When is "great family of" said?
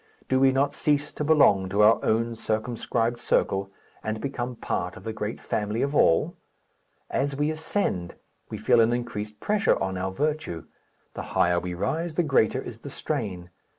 5.13-5.93